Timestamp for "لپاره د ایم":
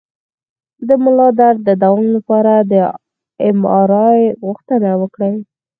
2.15-3.59